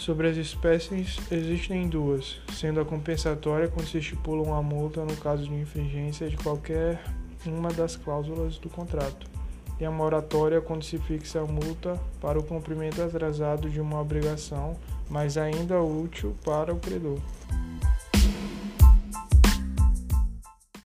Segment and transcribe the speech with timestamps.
[0.00, 5.44] Sobre as espécies, existem duas, sendo a compensatória quando se estipula uma multa no caso
[5.44, 7.04] de infringência de qualquer
[7.44, 9.26] uma das cláusulas do contrato,
[9.78, 14.74] e a moratória quando se fixa a multa para o cumprimento atrasado de uma obrigação,
[15.10, 17.18] mas ainda útil para o credor.